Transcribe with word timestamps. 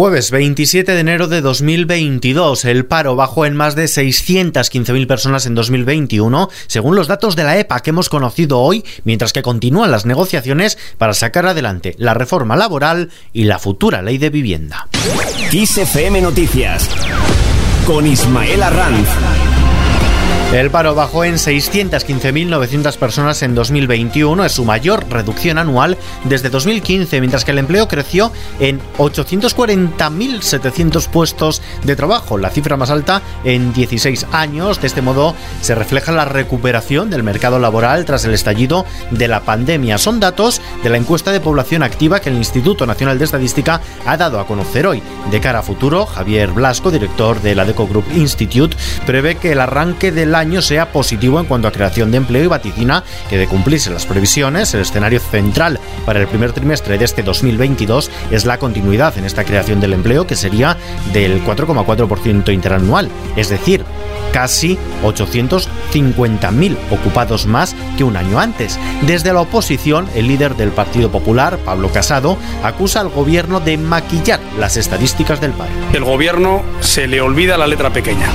Jueves 0.00 0.30
27 0.30 0.92
de 0.92 0.98
enero 0.98 1.28
de 1.28 1.42
2022, 1.42 2.64
el 2.64 2.86
paro 2.86 3.16
bajó 3.16 3.44
en 3.44 3.54
más 3.54 3.74
de 3.74 3.84
615.000 3.84 5.06
personas 5.06 5.44
en 5.44 5.54
2021, 5.54 6.48
según 6.68 6.96
los 6.96 7.06
datos 7.06 7.36
de 7.36 7.44
la 7.44 7.58
EPA 7.58 7.80
que 7.80 7.90
hemos 7.90 8.08
conocido 8.08 8.60
hoy, 8.60 8.82
mientras 9.04 9.34
que 9.34 9.42
continúan 9.42 9.90
las 9.90 10.06
negociaciones 10.06 10.78
para 10.96 11.12
sacar 11.12 11.44
adelante 11.44 11.96
la 11.98 12.14
reforma 12.14 12.56
laboral 12.56 13.10
y 13.34 13.44
la 13.44 13.58
futura 13.58 14.00
ley 14.00 14.16
de 14.16 14.30
vivienda. 14.30 14.88
Noticias 16.22 16.88
con 17.86 18.06
Ismael 18.06 18.62
Arranz. 18.62 19.08
El 20.52 20.68
paro 20.68 20.96
bajó 20.96 21.22
en 21.22 21.34
615.900 21.34 22.96
personas 22.96 23.40
en 23.44 23.54
2021, 23.54 24.44
es 24.44 24.50
su 24.50 24.64
mayor 24.64 25.08
reducción 25.08 25.58
anual 25.58 25.96
desde 26.24 26.50
2015, 26.50 27.20
mientras 27.20 27.44
que 27.44 27.52
el 27.52 27.58
empleo 27.58 27.86
creció 27.86 28.32
en 28.58 28.80
840.700 28.98 31.06
puestos 31.06 31.62
de 31.84 31.94
trabajo, 31.94 32.36
la 32.36 32.50
cifra 32.50 32.76
más 32.76 32.90
alta 32.90 33.22
en 33.44 33.72
16 33.72 34.26
años. 34.32 34.80
De 34.80 34.88
este 34.88 35.02
modo 35.02 35.36
se 35.60 35.76
refleja 35.76 36.10
la 36.10 36.24
recuperación 36.24 37.10
del 37.10 37.22
mercado 37.22 37.60
laboral 37.60 38.04
tras 38.04 38.24
el 38.24 38.34
estallido 38.34 38.84
de 39.12 39.28
la 39.28 39.42
pandemia. 39.42 39.98
Son 39.98 40.18
datos 40.18 40.60
de 40.82 40.90
la 40.90 40.96
encuesta 40.96 41.30
de 41.30 41.38
población 41.38 41.84
activa 41.84 42.18
que 42.18 42.30
el 42.30 42.36
Instituto 42.36 42.86
Nacional 42.86 43.20
de 43.20 43.26
Estadística 43.26 43.80
ha 44.04 44.16
dado 44.16 44.40
a 44.40 44.48
conocer 44.48 44.88
hoy. 44.88 45.00
De 45.30 45.40
cara 45.40 45.60
a 45.60 45.62
futuro, 45.62 46.06
Javier 46.06 46.50
Blasco, 46.50 46.90
director 46.90 47.40
de 47.40 47.54
la 47.54 47.64
Deco 47.64 47.86
Group 47.86 48.06
Institute, 48.16 48.76
prevé 49.06 49.36
que 49.36 49.52
el 49.52 49.60
arranque 49.60 50.10
de 50.10 50.26
la 50.26 50.39
año 50.40 50.62
sea 50.62 50.90
positivo 50.90 51.38
en 51.38 51.46
cuanto 51.46 51.68
a 51.68 51.72
creación 51.72 52.10
de 52.10 52.16
empleo 52.16 52.44
y 52.44 52.48
vaticina 52.48 53.04
que 53.28 53.38
de 53.38 53.46
cumplirse 53.46 53.90
las 53.90 54.06
previsiones, 54.06 54.74
el 54.74 54.80
escenario 54.80 55.20
central 55.20 55.78
para 56.06 56.18
el 56.18 56.26
primer 56.26 56.52
trimestre 56.52 56.98
de 56.98 57.04
este 57.04 57.22
2022 57.22 58.10
es 58.30 58.46
la 58.46 58.58
continuidad 58.58 59.16
en 59.18 59.24
esta 59.24 59.44
creación 59.44 59.80
del 59.80 59.92
empleo 59.92 60.26
que 60.26 60.36
sería 60.36 60.76
del 61.12 61.44
4,4% 61.44 62.52
interanual, 62.52 63.08
es 63.36 63.50
decir, 63.50 63.84
casi 64.32 64.78
850.000 65.04 66.76
ocupados 66.90 67.46
más 67.46 67.76
que 67.98 68.04
un 68.04 68.16
año 68.16 68.40
antes. 68.40 68.78
Desde 69.02 69.32
la 69.32 69.42
oposición, 69.42 70.08
el 70.14 70.28
líder 70.28 70.56
del 70.56 70.70
Partido 70.70 71.10
Popular, 71.10 71.58
Pablo 71.64 71.90
Casado, 71.90 72.38
acusa 72.62 73.00
al 73.00 73.10
gobierno 73.10 73.60
de 73.60 73.76
maquillar 73.76 74.40
las 74.58 74.76
estadísticas 74.76 75.40
del 75.40 75.52
país. 75.52 75.72
El 75.92 76.04
gobierno 76.04 76.62
se 76.80 77.06
le 77.06 77.20
olvida 77.20 77.58
la 77.58 77.66
letra 77.66 77.90
pequeña. 77.90 78.28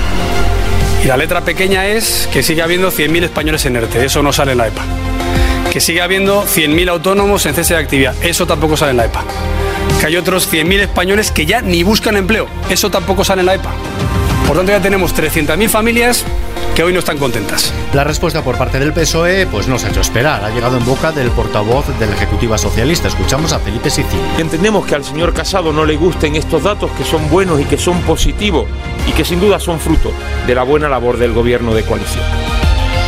Y 1.06 1.08
la 1.08 1.18
letra 1.18 1.42
pequeña 1.42 1.86
es 1.86 2.28
que 2.34 2.42
sigue 2.42 2.64
habiendo 2.64 2.92
100.000 2.92 3.26
españoles 3.26 3.64
en 3.68 3.76
ERTE, 3.76 4.06
eso 4.06 4.24
no 4.24 4.34
sale 4.34 4.54
en 4.54 4.58
la 4.58 4.70
EPA. 4.70 4.82
Que 5.72 5.80
sigue 5.80 6.02
habiendo 6.02 6.44
100.000 6.44 6.90
autónomos 6.90 7.46
en 7.46 7.54
cese 7.54 7.76
de 7.76 7.80
actividad, 7.80 8.16
eso 8.24 8.48
tampoco 8.48 8.76
sale 8.76 8.90
en 8.90 8.98
la 8.98 9.06
EPA. 9.06 9.24
Que 10.00 10.08
hay 10.08 10.18
otros 10.18 10.52
100.000 10.52 10.80
españoles 10.80 11.30
que 11.30 11.46
ya 11.46 11.62
ni 11.62 11.84
buscan 11.84 12.18
empleo, 12.18 12.48
eso 12.72 12.90
tampoco 12.90 13.24
sale 13.24 13.42
en 13.42 13.46
la 13.46 13.54
EPA. 13.54 13.70
Por 14.48 14.58
tanto, 14.58 14.72
ya 14.72 14.82
tenemos 14.82 15.16
300.000 15.16 15.70
familias 15.70 16.26
que 16.76 16.84
hoy 16.84 16.92
no 16.92 17.00
están 17.00 17.18
contentas. 17.18 17.74
La 17.94 18.04
respuesta 18.04 18.44
por 18.44 18.58
parte 18.58 18.80
del 18.80 18.92
PSOE 18.92 19.48
pues 19.48 19.70
no 19.70 19.80
se 19.80 19.88
ha 19.88 19.90
hecho 19.92 20.02
esperar. 20.02 20.44
Ha 20.44 20.50
llegado 20.50 20.78
en 20.78 20.86
boca 20.86 21.14
del 21.14 21.32
portavoz 21.32 21.88
de 21.98 22.06
la 22.06 22.14
Ejecutiva 22.14 22.58
Socialista. 22.58 23.08
Escuchamos 23.08 23.54
a 23.54 23.60
Felipe 23.60 23.90
Sicilio. 23.90 24.26
Entendemos 24.38 24.86
que 24.86 24.96
al 24.96 25.06
señor 25.06 25.34
Casado 25.34 25.72
no 25.72 25.86
le 25.86 25.96
gusten 25.96 26.36
estos 26.36 26.64
datos 26.64 26.92
que 26.98 27.06
son 27.06 27.30
buenos 27.30 27.62
y 27.62 27.64
que 27.64 27.78
son 27.78 28.02
positivos 28.02 28.66
y 29.08 29.14
que 29.14 29.24
sin 29.24 29.40
duda 29.40 29.58
son 29.58 29.80
fruto 29.80 30.12
de 30.46 30.54
la 30.54 30.64
buena 30.64 30.90
labor 30.90 31.18
del 31.18 31.32
gobierno 31.32 31.74
de 31.74 31.84
coalición. 31.84 32.26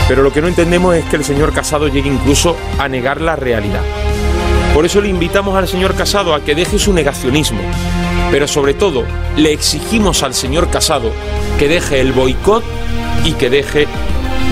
Pero 0.08 0.24
lo 0.24 0.32
que 0.32 0.42
no 0.42 0.48
entendemos 0.48 0.96
es 0.96 1.04
que 1.06 1.18
el 1.18 1.26
señor 1.26 1.52
Casado 1.52 1.90
llegue 1.90 2.10
incluso 2.10 2.56
a 2.80 2.88
negar 2.88 3.20
la 3.20 3.36
realidad. 3.36 3.82
Por 4.74 4.86
eso 4.86 5.02
le 5.02 5.10
invitamos 5.10 5.58
al 5.58 5.68
señor 5.68 5.94
Casado 5.96 6.34
a 6.34 6.40
que 6.40 6.56
deje 6.56 6.80
su 6.80 6.94
negacionismo, 6.94 7.60
pero 8.32 8.48
sobre 8.48 8.74
todo 8.74 9.04
le 9.36 9.52
exigimos 9.52 10.24
al 10.24 10.34
señor 10.34 10.70
Casado 10.70 11.12
que 11.60 11.68
deje 11.68 12.00
el 12.00 12.14
boicot 12.14 12.64
y 13.28 13.34
que 13.34 13.50
deje 13.50 13.88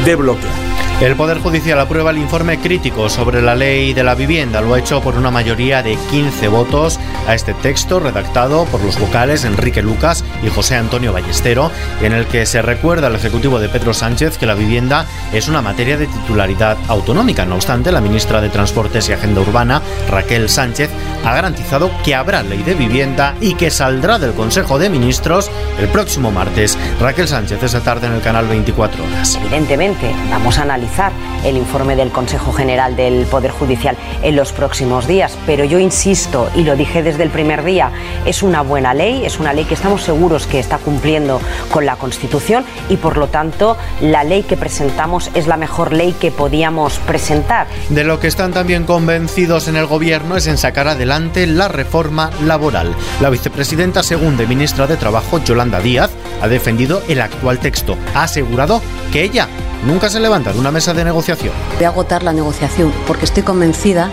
de 0.03 0.15
bloquear. 0.15 0.65
El 1.01 1.17
Poder 1.17 1.39
Judicial 1.39 1.77
aprueba 1.81 2.11
el 2.11 2.17
informe 2.17 2.57
crítico 2.57 3.09
sobre 3.09 3.41
la 3.41 3.53
ley 3.53 3.93
de 3.93 4.03
la 4.03 4.15
vivienda. 4.15 4.61
Lo 4.61 4.73
ha 4.73 4.79
hecho 4.79 5.01
por 5.01 5.15
una 5.15 5.29
mayoría 5.29 5.83
de 5.83 5.97
15 6.09 6.47
votos 6.47 6.99
a 7.27 7.35
este 7.35 7.53
texto 7.53 7.99
redactado 7.99 8.63
por 8.65 8.81
los 8.81 8.97
vocales 8.97 9.43
Enrique 9.43 9.81
Lucas 9.81 10.23
y 10.41 10.47
José 10.47 10.75
Antonio 10.75 11.11
Ballestero, 11.11 11.69
en 12.01 12.13
el 12.13 12.27
que 12.27 12.45
se 12.45 12.61
recuerda 12.61 13.07
al 13.07 13.15
Ejecutivo 13.15 13.59
de 13.59 13.67
Pedro 13.67 13.93
Sánchez 13.93 14.37
que 14.37 14.45
la 14.45 14.55
vivienda 14.55 15.05
es 15.33 15.49
una 15.49 15.61
materia 15.61 15.97
de 15.97 16.07
titularidad 16.07 16.77
autonómica. 16.87 17.45
No 17.45 17.55
obstante, 17.55 17.91
la 17.91 17.99
ministra 17.99 18.39
de 18.39 18.49
Transportes 18.49 19.09
y 19.09 19.13
Agenda 19.13 19.41
Urbana, 19.41 19.81
Raquel 20.09 20.47
Sánchez, 20.47 20.89
ha 21.25 21.33
garantizado 21.33 21.91
que 22.03 22.15
habrá 22.15 22.43
ley 22.43 22.61
de 22.63 22.75
vivienda 22.75 23.35
y 23.41 23.55
que 23.55 23.71
saldrá 23.71 24.19
del 24.19 24.33
Consejo 24.33 24.77
de 24.77 24.89
Ministros 24.89 25.49
el 25.79 25.87
próximo 25.87 26.31
martes. 26.31 26.77
Raquel 26.99 27.27
Sánchez 27.27 27.63
esta 27.63 27.81
tarde 27.81 28.07
en 28.07 28.13
el 28.13 28.21
canal 28.21 28.47
24 28.47 29.03
horas. 29.03 29.35
Evidentemente, 29.35 30.13
vamos 30.29 30.57
a 30.57 30.61
analizar 30.61 31.11
el 31.45 31.57
informe 31.57 31.95
del 31.95 32.11
Consejo 32.11 32.51
General 32.51 32.95
del 32.95 33.25
Poder 33.25 33.51
Judicial 33.51 33.95
en 34.23 34.35
los 34.35 34.51
próximos 34.51 35.07
días, 35.07 35.37
pero 35.45 35.63
yo 35.63 35.79
insisto, 35.79 36.49
y 36.55 36.63
lo 36.63 36.75
dije 36.75 37.03
desde 37.03 37.23
el 37.23 37.29
primer 37.29 37.63
día, 37.63 37.91
es 38.25 38.43
una 38.43 38.61
buena 38.61 38.93
ley, 38.93 39.25
es 39.25 39.39
una 39.39 39.53
ley 39.53 39.65
que 39.65 39.75
estamos 39.75 40.01
seguros 40.01 40.47
que 40.47 40.59
está 40.59 40.77
cumpliendo 40.77 41.39
con 41.71 41.85
la 41.85 41.95
Constitución 41.95 42.65
y 42.89 42.97
por 42.97 43.17
lo 43.17 43.27
tanto 43.27 43.77
la 44.01 44.23
ley 44.23 44.43
que 44.43 44.57
presentamos 44.57 45.29
es 45.33 45.47
la 45.47 45.57
mejor 45.57 45.93
ley 45.93 46.13
que 46.13 46.31
podíamos 46.31 46.99
presentar. 46.99 47.67
De 47.89 48.03
lo 48.03 48.19
que 48.19 48.27
están 48.27 48.51
también 48.51 48.85
convencidos 48.85 49.67
en 49.67 49.75
el 49.75 49.85
Gobierno 49.85 50.37
es 50.37 50.47
en 50.47 50.57
sacar 50.57 50.87
adelante 50.87 51.47
la 51.47 51.67
reforma 51.67 52.31
laboral. 52.43 52.95
La 53.21 53.29
vicepresidenta 53.29 54.03
segunda 54.03 54.43
y 54.43 54.47
ministra 54.47 54.87
de 54.87 54.97
Trabajo, 54.97 55.39
Yolanda 55.43 55.79
Díaz, 55.79 56.11
ha 56.41 56.47
defendido 56.47 57.01
el 57.07 57.21
actual 57.21 57.59
texto. 57.59 57.97
Ha 58.13 58.23
asegurado 58.23 58.81
que 59.11 59.23
ella 59.23 59.47
nunca 59.85 60.09
se 60.09 60.19
levanta 60.19 60.51
de 60.51 60.59
una 60.59 60.71
mesa 60.71 60.93
de 60.93 61.03
negociación. 61.03 61.53
De 61.79 61.85
agotar 61.85 62.23
la 62.23 62.33
negociación, 62.33 62.91
porque 63.07 63.25
estoy 63.25 63.43
convencida 63.43 64.09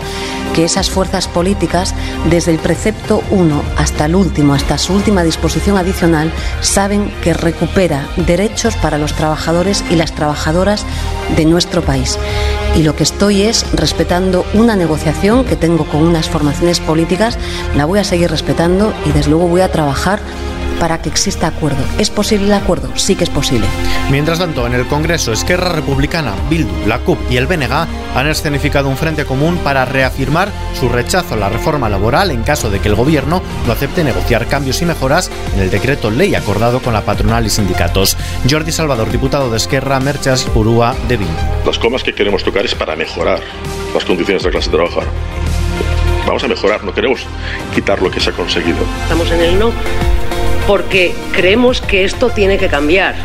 que 0.53 0.65
esas 0.65 0.89
fuerzas 0.89 1.27
políticas, 1.27 1.93
desde 2.29 2.51
el 2.51 2.59
precepto 2.59 3.23
1 3.31 3.63
hasta 3.77 4.05
el 4.05 4.15
último, 4.15 4.53
hasta 4.53 4.77
su 4.77 4.93
última 4.93 5.23
disposición 5.23 5.77
adicional, 5.77 6.31
saben 6.61 7.11
que 7.23 7.33
recupera 7.33 8.07
derechos 8.15 8.75
para 8.75 8.97
los 8.97 9.13
trabajadores 9.13 9.83
y 9.89 9.95
las 9.95 10.13
trabajadoras 10.13 10.85
de 11.35 11.45
nuestro 11.45 11.81
país. 11.81 12.17
Y 12.75 12.83
lo 12.83 12.95
que 12.95 13.03
estoy 13.03 13.43
es 13.43 13.65
respetando 13.73 14.45
una 14.53 14.75
negociación 14.75 15.45
que 15.45 15.55
tengo 15.55 15.85
con 15.85 16.03
unas 16.03 16.29
formaciones 16.29 16.79
políticas, 16.79 17.37
la 17.75 17.85
voy 17.85 17.99
a 17.99 18.03
seguir 18.03 18.29
respetando 18.29 18.93
y 19.05 19.11
desde 19.11 19.29
luego 19.29 19.47
voy 19.47 19.61
a 19.61 19.71
trabajar 19.71 20.19
para 20.83 21.01
que 21.01 21.07
exista 21.07 21.47
acuerdo. 21.47 21.81
¿Es 21.97 22.09
posible 22.09 22.47
el 22.47 22.53
acuerdo? 22.53 22.89
Sí 22.97 23.15
que 23.15 23.23
es 23.23 23.29
posible. 23.29 23.65
Mientras 24.11 24.39
tanto, 24.39 24.67
en 24.67 24.73
el 24.73 24.85
Congreso, 24.85 25.31
Esquerra 25.31 25.69
Republicana, 25.69 26.33
Bildu, 26.49 26.87
la 26.87 26.99
CUP 26.99 27.17
y 27.31 27.37
el 27.37 27.47
BNG 27.47 27.71
han 27.71 28.27
escenificado 28.27 28.89
un 28.89 28.97
frente 28.97 29.23
común 29.23 29.57
para 29.63 29.85
reafirmar 29.85 30.51
su 30.77 30.89
rechazo 30.89 31.35
a 31.35 31.37
la 31.37 31.47
reforma 31.47 31.87
laboral 31.87 32.31
en 32.31 32.43
caso 32.43 32.69
de 32.69 32.81
que 32.81 32.89
el 32.89 32.95
Gobierno 32.95 33.41
no 33.65 33.71
acepte 33.71 34.03
negociar 34.03 34.45
cambios 34.47 34.81
y 34.81 34.85
mejoras 34.85 35.31
en 35.55 35.61
el 35.61 35.71
decreto 35.71 36.11
ley 36.11 36.35
acordado 36.35 36.81
con 36.81 36.91
la 36.91 37.03
patronal 37.03 37.45
y 37.45 37.49
sindicatos. 37.49 38.17
Jordi 38.49 38.73
Salvador, 38.73 39.09
diputado 39.09 39.49
de 39.49 39.55
Esquerra, 39.55 40.01
Merchas 40.01 40.43
Purúa 40.43 40.93
de 41.07 41.15
Bildu. 41.15 41.31
Las 41.65 41.79
comas 41.79 42.03
que 42.03 42.13
queremos 42.13 42.43
tocar 42.43 42.65
es 42.65 42.75
para 42.75 42.97
mejorar 42.97 43.39
las 43.93 44.03
condiciones 44.03 44.43
de 44.43 44.49
la 44.49 44.51
clase 44.51 44.69
trabajadora. 44.69 45.07
Vamos 46.27 46.43
a 46.43 46.47
mejorar, 46.49 46.83
no 46.83 46.93
queremos 46.93 47.25
quitar 47.73 48.01
lo 48.01 48.11
que 48.11 48.19
se 48.19 48.31
ha 48.31 48.33
conseguido. 48.33 48.79
Estamos 49.03 49.31
en 49.31 49.39
el 49.39 49.59
no 49.59 49.71
porque 50.67 51.13
creemos 51.33 51.81
que 51.81 52.03
esto 52.03 52.29
tiene 52.29 52.57
que 52.57 52.69
cambiar. 52.69 53.15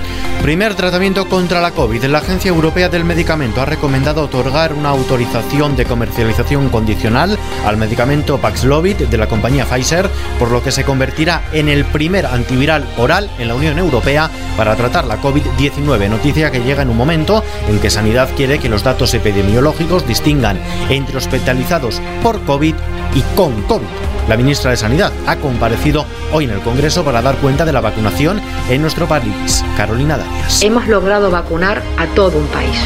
Primer 0.43 0.77
tratamiento 0.77 1.29
contra 1.29 1.61
la 1.61 1.73
COVID. 1.73 2.05
La 2.05 2.19
Agencia 2.19 2.49
Europea 2.49 2.89
del 2.89 3.05
Medicamento 3.05 3.61
ha 3.61 3.65
recomendado 3.65 4.23
otorgar 4.23 4.73
una 4.73 4.91
autorización 4.91 5.77
de 5.77 5.85
comercialización 5.85 6.69
condicional 6.69 7.37
al 7.67 7.77
medicamento 7.77 8.39
Paxlovid 8.39 8.97
de 8.97 9.19
la 9.19 9.27
compañía 9.27 9.67
Pfizer, 9.67 10.09
por 10.39 10.51
lo 10.51 10.63
que 10.63 10.71
se 10.71 10.85
convertirá 10.85 11.43
en 11.53 11.69
el 11.69 11.85
primer 11.85 12.25
antiviral 12.25 12.87
oral 12.97 13.29
en 13.39 13.49
la 13.49 13.57
Unión 13.57 13.79
Europea 13.79 14.31
para 14.57 14.77
tratar 14.77 15.07
la 15.07 15.21
COVID-19. 15.21 16.09
Noticia 16.09 16.51
que 16.51 16.63
llega 16.63 16.83
en 16.83 16.91
un 16.91 16.97
momento 16.97 17.45
en 17.69 17.81
que 17.81 17.91
Sanidad 17.91 18.31
quiere 18.37 18.59
que 18.59 18.69
los 18.69 18.85
datos 18.85 19.13
epidemiológicos 19.15 20.07
distingan 20.07 20.61
entre 20.89 21.19
hospitalizados 21.19 22.01
por 22.23 22.41
COVID 22.45 22.75
y 23.15 23.23
con 23.35 23.63
COVID. 23.63 23.87
La 24.29 24.37
ministra 24.37 24.71
de 24.71 24.77
Sanidad 24.77 25.13
ha 25.27 25.37
comparecido 25.37 26.05
hoy 26.33 26.45
en 26.45 26.51
el 26.51 26.61
Congreso 26.61 27.03
para 27.05 27.23
dar 27.23 27.37
cuenta 27.37 27.65
de 27.65 27.73
la 27.73 27.81
vacunación 27.81 28.41
en 28.69 28.83
nuestro 28.83 29.07
país. 29.07 29.65
Carolina 29.77 30.19
Darias. 30.19 30.63
Hemos 30.63 30.87
logrado 30.87 31.31
vacunar 31.31 31.83
a 31.97 32.07
todo 32.09 32.39
un 32.39 32.47
país. 32.49 32.77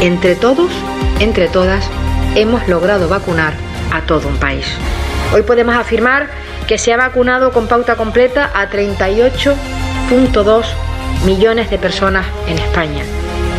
Entre 0.00 0.34
todos, 0.34 0.72
entre 1.20 1.48
todas, 1.48 1.84
hemos 2.34 2.66
logrado 2.66 3.08
vacunar 3.08 3.52
a 3.92 4.00
todo 4.02 4.26
un 4.28 4.36
país. 4.38 4.66
Hoy 5.32 5.42
podemos 5.42 5.76
afirmar 5.76 6.28
que 6.66 6.78
se 6.78 6.92
ha 6.92 6.96
vacunado 6.96 7.52
con 7.52 7.68
pauta 7.68 7.94
completa 7.96 8.50
a 8.54 8.68
38.2 8.70 10.64
millones 11.24 11.70
de 11.70 11.78
personas 11.78 12.26
en 12.48 12.58
España. 12.58 13.04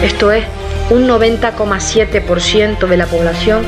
Esto 0.03 0.31
es 0.31 0.45
un 0.89 1.07
90,7% 1.07 2.87
de 2.87 2.97
la 2.97 3.05
población 3.05 3.63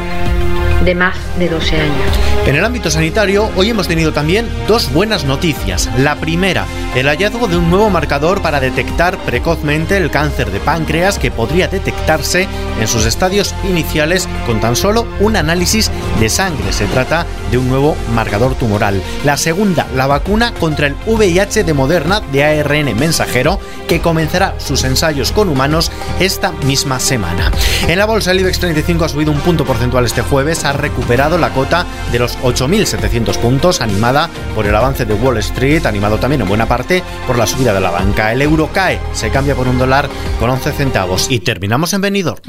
de 0.86 0.96
más 0.96 1.16
de 1.40 1.50
12 1.50 1.78
años. 1.78 2.20
En 2.46 2.56
el 2.56 2.66
ámbito 2.66 2.92
sanitario, 2.92 3.50
hoy 3.56 3.70
hemos 3.70 3.88
tenido 3.88 4.12
también 4.12 4.50
dos 4.68 4.92
buenas 4.92 5.24
noticias. 5.24 5.90
La 5.98 6.16
primera, 6.16 6.66
el 6.96 7.08
hallazgo 7.08 7.48
de 7.48 7.58
un 7.58 7.70
nuevo 7.70 7.90
marcador 7.90 8.42
para 8.42 8.60
detectar 8.60 9.18
precozmente 9.20 9.96
el 9.96 10.12
cáncer 10.12 10.52
de 10.52 10.60
páncreas 10.60 11.20
que 11.20 11.32
podría 11.32 11.68
detectarse 11.68 12.48
en 12.82 12.88
sus 12.88 13.06
estadios 13.06 13.56
iniciales 13.64 14.28
con 14.46 14.60
tan 14.60 14.76
solo 14.76 15.08
un 15.20 15.38
análisis 15.38 15.90
de 16.20 16.30
sangre. 16.30 16.74
Se 16.74 16.86
trata 16.88 17.26
de 17.50 17.58
un 17.58 17.70
nuevo 17.70 17.96
marcador 18.14 18.56
tumoral. 18.56 19.02
La 19.24 19.38
segunda, 19.38 19.88
la 19.96 20.08
vacuna 20.08 20.54
contra 20.60 20.88
el 20.88 20.96
VIH 21.06 21.64
de 21.64 21.74
Moderna 21.74 22.20
de 22.20 22.44
ARN 22.44 22.98
mensajero 22.98 23.60
que 23.88 24.02
comenzará 24.02 24.56
sus 24.60 24.84
ensayos 24.84 25.32
con 25.32 25.50
humanos 25.50 25.92
esta 26.20 26.52
misma 26.66 27.00
semana. 27.00 27.52
En 27.88 27.98
la 27.98 28.06
bolsa 28.06 28.32
el 28.32 28.42
IBEX 28.42 28.60
35 28.60 29.06
ha 29.06 29.10
subido 29.10 29.32
un 29.32 29.40
punto 29.40 29.66
porcentual 29.66 30.06
este 30.06 30.22
jueves, 30.22 30.66
recuperado 30.74 31.38
la 31.38 31.50
cota 31.50 31.86
de 32.12 32.20
los 32.20 32.38
8.700 32.40 33.38
puntos, 33.38 33.82
animada 33.82 34.30
por 34.56 34.66
el 34.66 34.76
avance 34.76 35.06
de 35.06 35.14
Wall 35.14 35.38
Street, 35.38 35.86
animado 35.86 36.18
también 36.18 36.42
en 36.42 36.48
buena 36.48 36.68
parte 36.68 37.04
por 37.28 37.38
la 37.38 37.48
subida 37.48 37.74
de 37.74 37.82
la 37.82 37.92
banca. 37.92 38.32
El 38.32 38.42
euro 38.42 38.70
cae, 38.74 39.00
se 39.14 39.30
cambia 39.30 39.56
por 39.56 39.68
un 39.68 39.78
dólar 39.78 40.10
con 40.40 40.50
11 40.50 40.72
centavos 40.74 41.28
y 41.30 41.40
terminamos 41.40 41.94
en 41.94 42.02
venidor. 42.02 42.42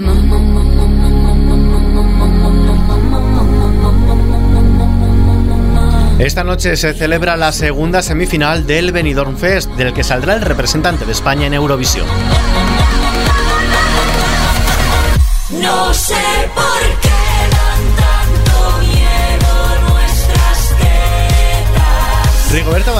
Esta 6.18 6.44
noche 6.44 6.76
se 6.76 6.94
celebra 6.94 7.36
la 7.36 7.52
segunda 7.52 8.00
semifinal 8.00 8.66
del 8.66 8.92
Benidorm 8.92 9.36
Fest, 9.36 9.70
del 9.72 9.92
que 9.92 10.04
saldrá 10.04 10.34
el 10.34 10.42
representante 10.42 11.04
de 11.04 11.12
España 11.12 11.46
en 11.46 11.54
Eurovisión. 11.54 12.06
No 15.50 15.92
sé 15.92 16.14
por 16.54 16.93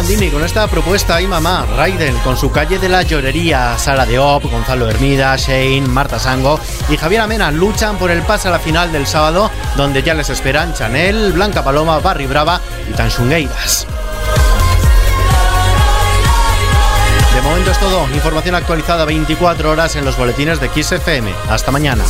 Bandini 0.04 0.28
con 0.28 0.44
esta 0.44 0.66
propuesta 0.66 1.18
y 1.22 1.26
mamá, 1.26 1.64
Raiden 1.78 2.14
con 2.18 2.36
su 2.36 2.50
calle 2.50 2.78
de 2.78 2.90
la 2.90 3.00
llorería, 3.00 3.78
Sara 3.78 4.04
de 4.04 4.18
Op, 4.18 4.44
Gonzalo 4.44 4.86
Hermida, 4.86 5.34
Shane, 5.34 5.88
Marta 5.88 6.18
Sango 6.18 6.60
y 6.90 6.98
Javier 6.98 7.22
Amena 7.22 7.50
luchan 7.50 7.96
por 7.96 8.10
el 8.10 8.20
pase 8.20 8.48
a 8.48 8.50
la 8.50 8.58
final 8.58 8.92
del 8.92 9.06
sábado, 9.06 9.50
donde 9.78 10.02
ya 10.02 10.12
les 10.12 10.28
esperan 10.28 10.74
Chanel, 10.74 11.32
Blanca 11.32 11.64
Paloma, 11.64 12.00
Barry 12.00 12.26
Brava 12.26 12.60
y 12.86 12.92
Tanchungueiras. 12.92 13.86
De 17.34 17.40
momento 17.40 17.70
es 17.70 17.78
todo. 17.80 18.06
Información 18.12 18.56
actualizada 18.56 19.06
24 19.06 19.70
horas 19.70 19.96
en 19.96 20.04
los 20.04 20.18
boletines 20.18 20.60
de 20.60 20.68
XFM. 20.68 21.32
Hasta 21.48 21.70
mañana. 21.70 22.04